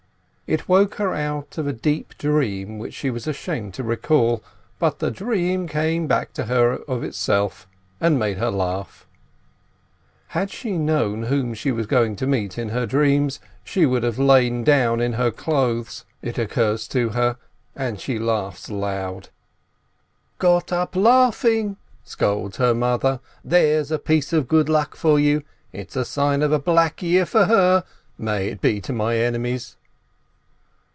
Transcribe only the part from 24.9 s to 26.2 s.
for you! It's a